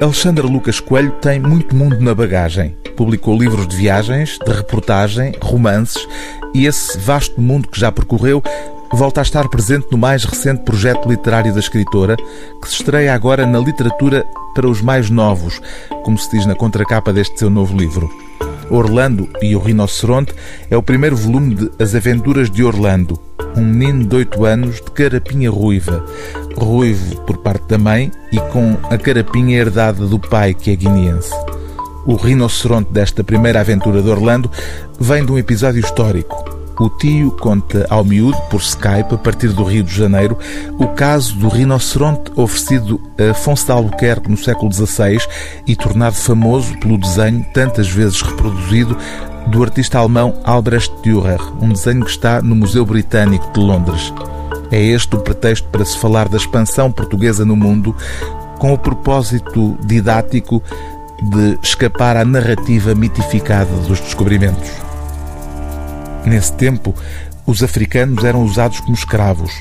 [0.00, 2.76] Alexandre Lucas Coelho tem muito mundo na bagagem.
[2.96, 6.06] Publicou livros de viagens, de reportagem, romances
[6.54, 8.40] e esse vasto mundo que já percorreu
[8.92, 13.44] volta a estar presente no mais recente projeto literário da escritora, que se estreia agora
[13.44, 14.24] na literatura
[14.54, 15.60] para os mais novos,
[16.04, 18.08] como se diz na contracapa deste seu novo livro.
[18.70, 20.32] Orlando e o Rinoceronte
[20.70, 23.18] é o primeiro volume de As Aventuras de Orlando,
[23.58, 26.04] um menino de oito anos de carapinha ruiva,
[26.56, 31.34] ruivo por parte da mãe e com a carapinha herdada do pai, que é guineense.
[32.06, 34.50] O rinoceronte desta primeira aventura de Orlando
[34.98, 36.58] vem de um episódio histórico.
[36.80, 40.38] O tio conta ao miúdo, por Skype, a partir do Rio de Janeiro,
[40.78, 45.18] o caso do rinoceronte oferecido a Afonso de Albuquerque no século XVI
[45.66, 48.96] e tornado famoso pelo desenho, tantas vezes reproduzido,
[49.48, 54.12] do artista alemão Albrecht Dürer, um desenho que está no Museu Britânico de Londres.
[54.70, 57.96] É este o pretexto para se falar da expansão portuguesa no mundo,
[58.58, 60.62] com o propósito didático
[61.22, 64.70] de escapar à narrativa mitificada dos descobrimentos.
[66.26, 66.94] Nesse tempo,
[67.46, 69.52] os africanos eram usados como escravos,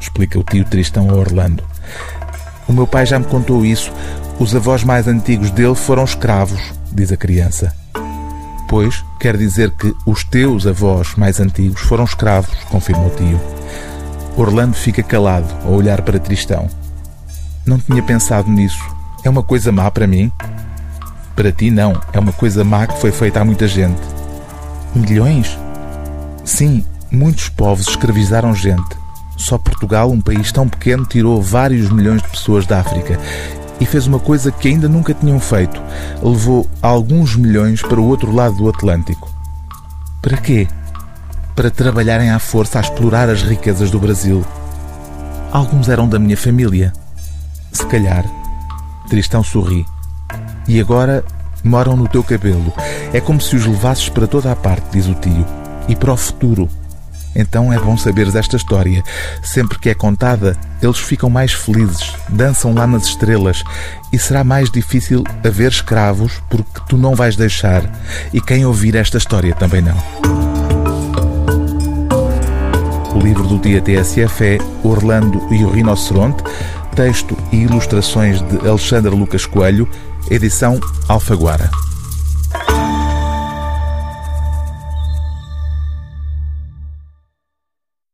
[0.00, 1.62] explica o tio Tristão a Orlando.
[2.66, 3.92] O meu pai já me contou isso.
[4.38, 6.60] Os avós mais antigos dele foram escravos,
[6.92, 7.77] diz a criança.
[8.68, 13.40] Pois, quer dizer que os teus avós mais antigos foram escravos, confirma o tio.
[14.36, 16.68] Orlando fica calado a olhar para Tristão.
[17.64, 18.84] Não tinha pensado nisso.
[19.24, 20.30] É uma coisa má para mim?
[21.34, 21.98] Para ti, não.
[22.12, 24.00] É uma coisa má que foi feita a muita gente.
[24.94, 25.58] Milhões?
[26.44, 28.98] Sim, muitos povos escravizaram gente.
[29.34, 33.18] Só Portugal, um país tão pequeno, tirou vários milhões de pessoas da África
[33.80, 35.80] e fez uma coisa que ainda nunca tinham feito:
[36.22, 39.30] levou alguns milhões para o outro lado do Atlântico.
[40.20, 40.66] Para quê?
[41.54, 44.44] Para trabalharem à força a explorar as riquezas do Brasil.
[45.50, 46.92] Alguns eram da minha família.
[47.72, 48.24] Se calhar.
[49.08, 49.86] Tristão sorri.
[50.66, 51.24] E agora
[51.64, 52.72] moram no teu cabelo.
[53.12, 55.46] É como se os levasses para toda a parte, diz o tio
[55.88, 56.68] e para o futuro.
[57.38, 59.02] Então é bom saberes esta história.
[59.42, 63.62] Sempre que é contada, eles ficam mais felizes, dançam lá nas estrelas
[64.12, 67.88] e será mais difícil haver escravos porque tu não vais deixar
[68.34, 69.96] e quem ouvir esta história também não.
[73.14, 76.42] O livro do dia TSF é Orlando e o Rinoceronte,
[76.94, 79.88] texto e ilustrações de Alexandre Lucas Coelho,
[80.28, 81.70] edição Alfaguara.